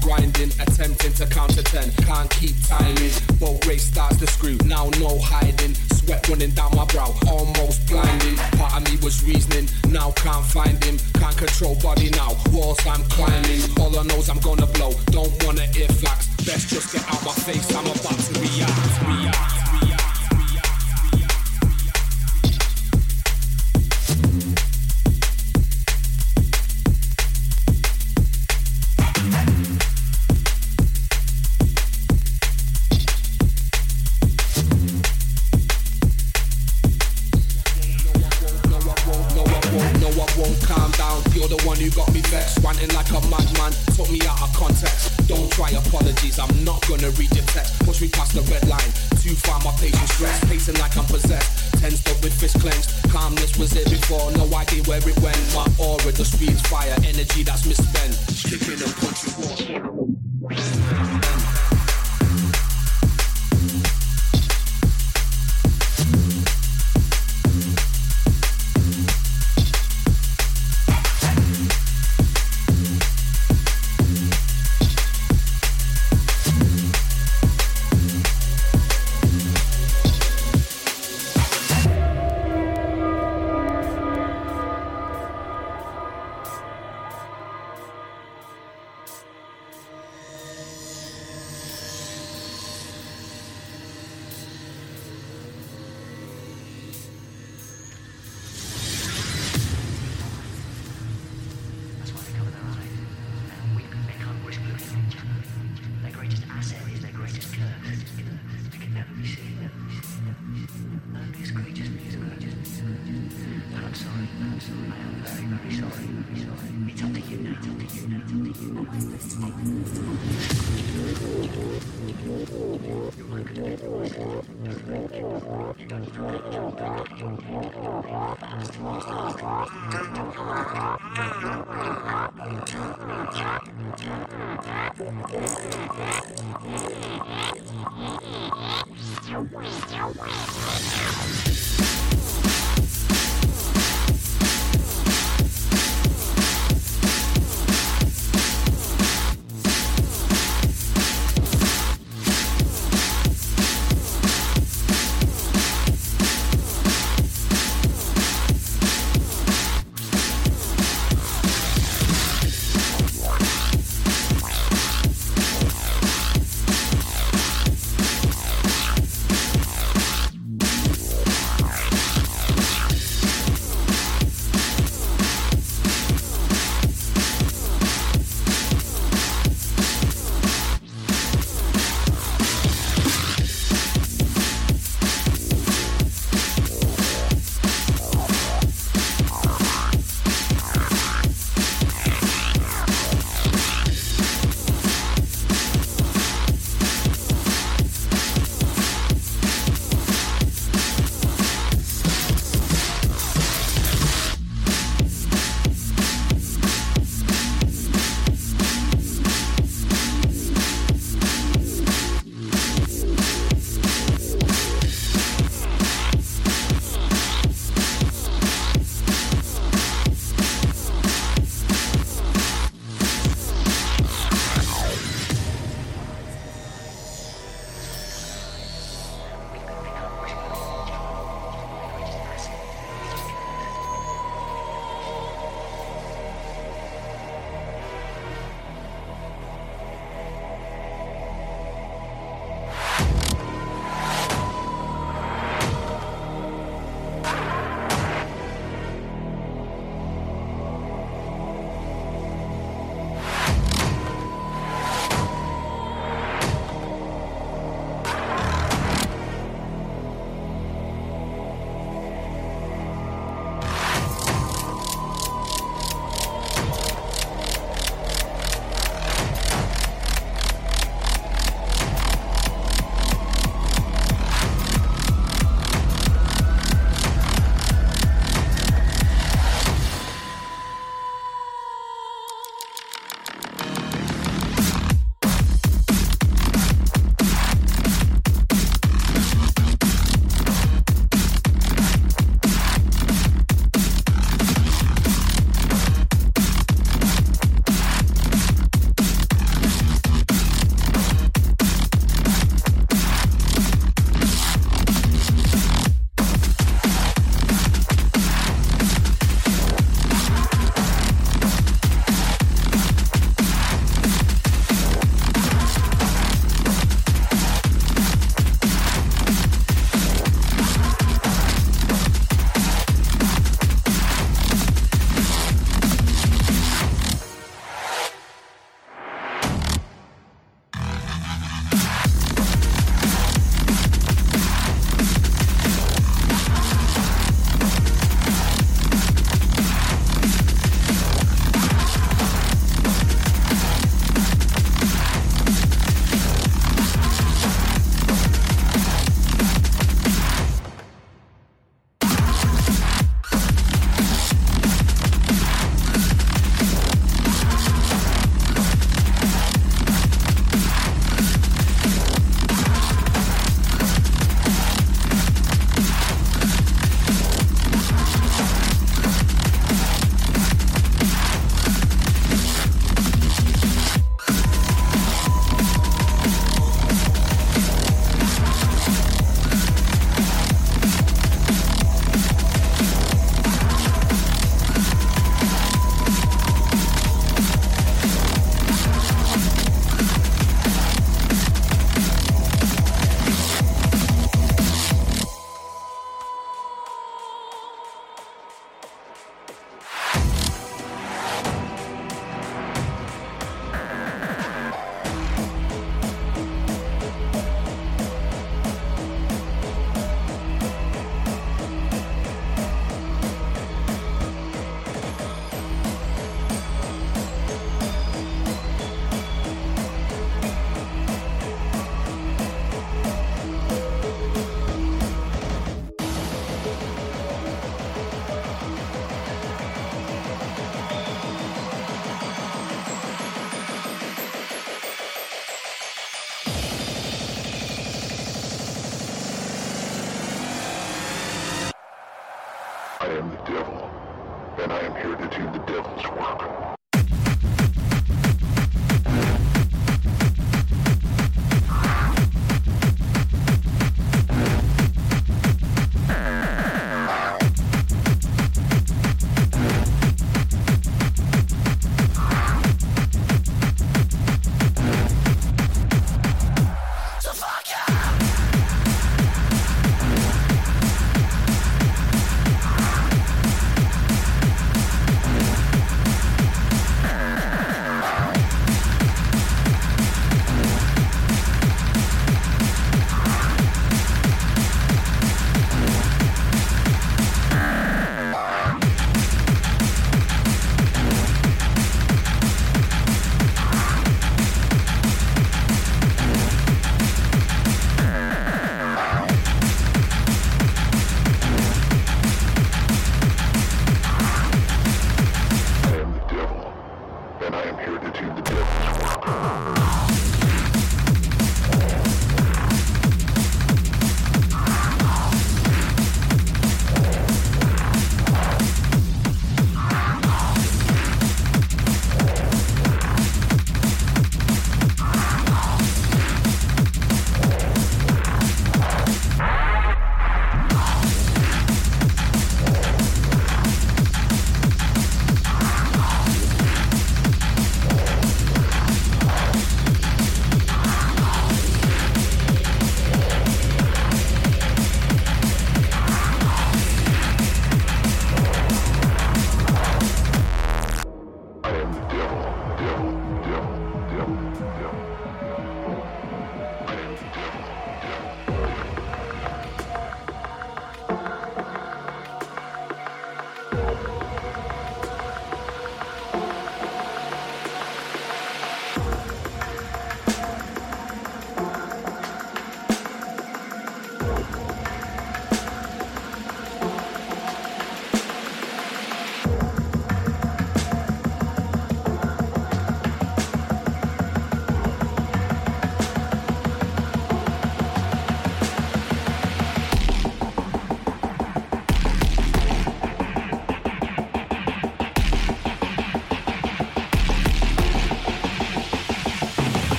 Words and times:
grinding 0.00 0.50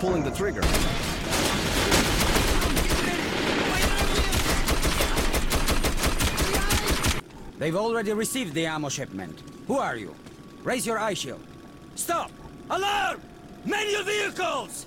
pulling 0.00 0.24
the 0.24 0.30
trigger. 0.30 0.62
They've 7.58 7.76
already 7.76 8.14
received 8.14 8.54
the 8.54 8.64
ammo 8.64 8.88
shipment. 8.88 9.42
Who 9.66 9.76
are 9.76 9.96
you? 9.96 10.14
Raise 10.64 10.86
your 10.86 10.98
eye 10.98 11.12
shield. 11.12 11.42
Stop! 11.94 12.30
Alarm! 12.70 13.20
Manual 13.66 14.04
vehicles! 14.04 14.86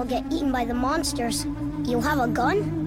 I'll 0.00 0.06
get 0.06 0.24
eaten 0.32 0.50
by 0.50 0.64
the 0.64 0.72
monsters. 0.72 1.44
You 1.84 2.00
have 2.00 2.20
a 2.20 2.26
gun? 2.26 2.79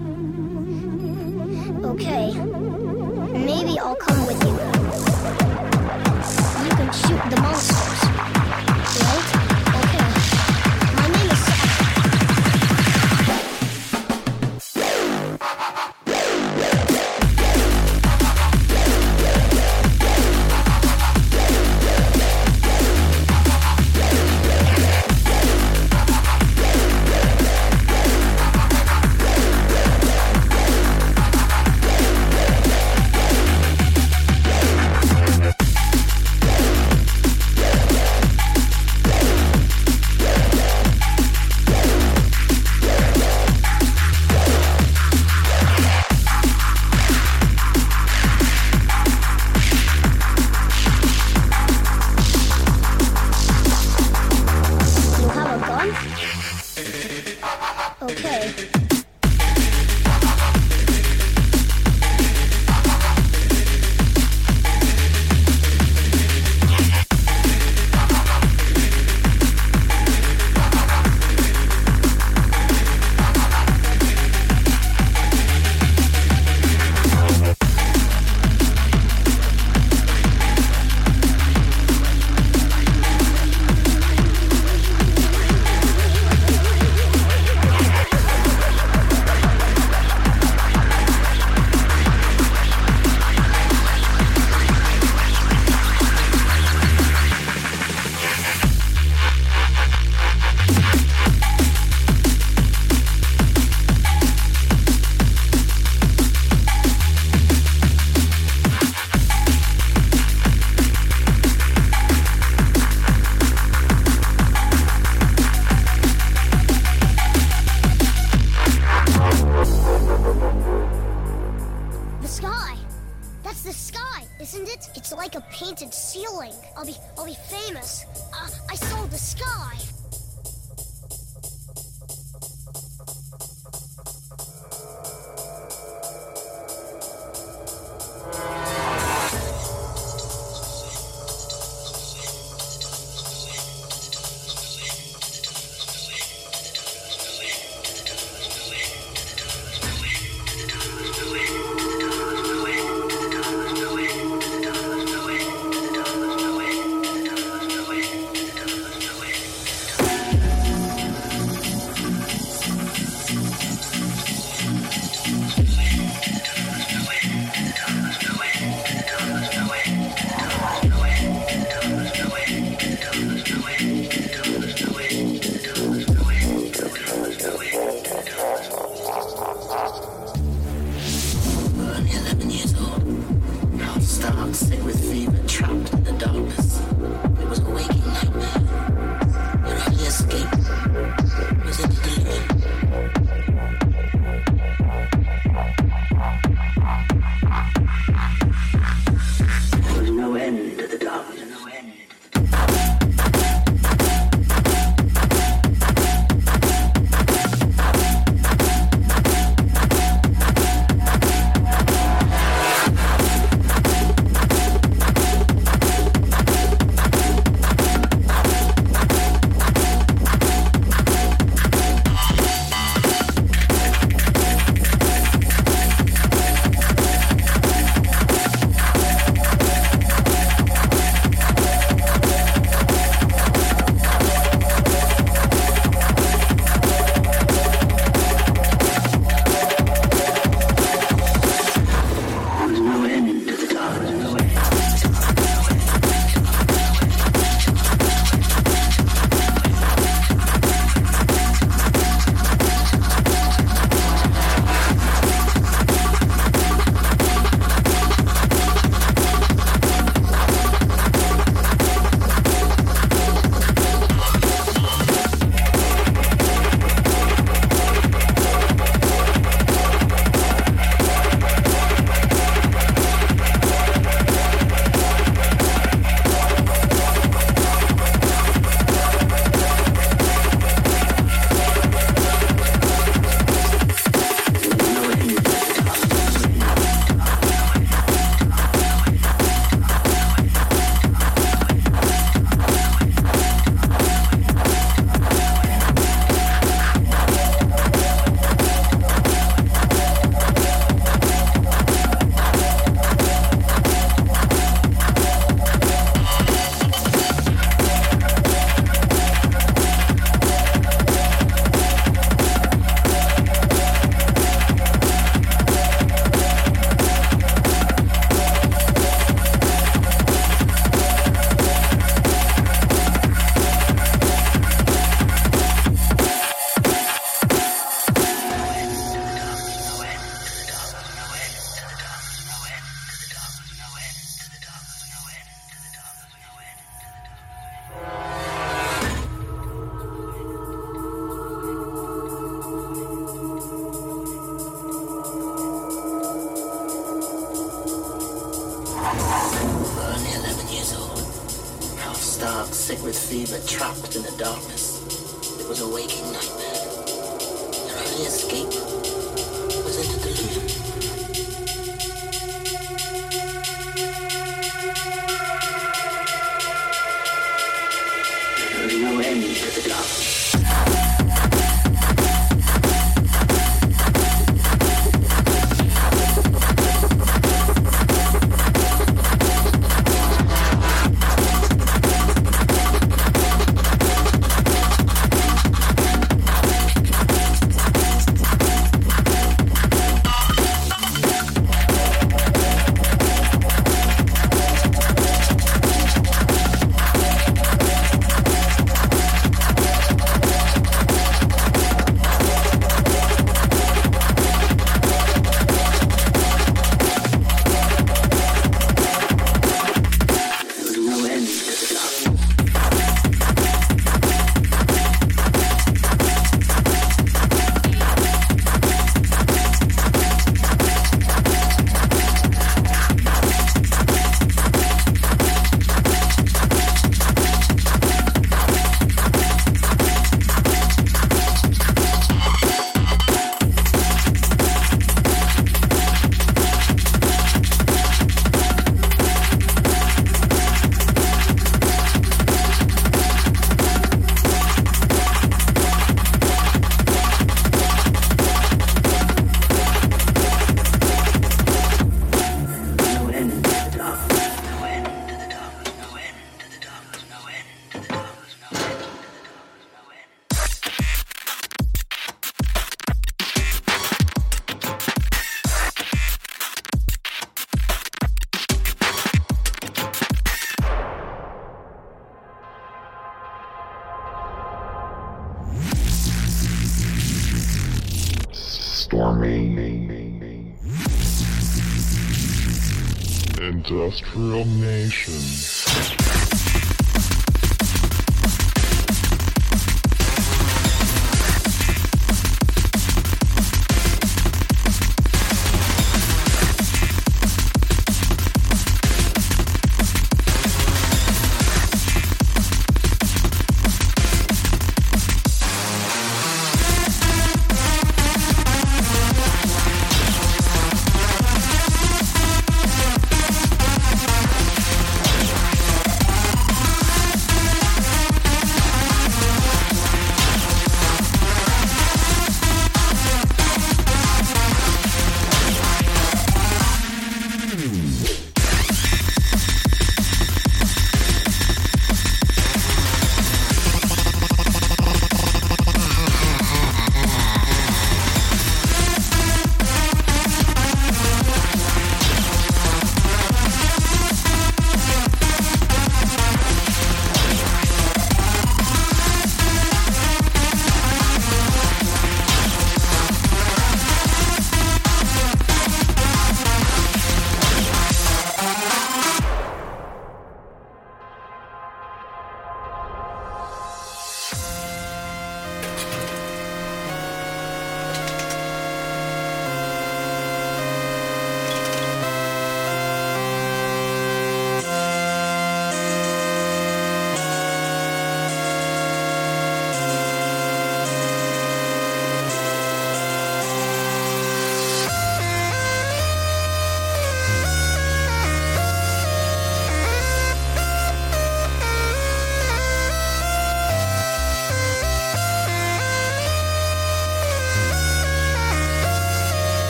Industrial 484.36 484.66
Nation. 484.66 485.63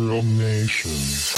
Industrial 0.00 0.22
Nation. 0.22 1.29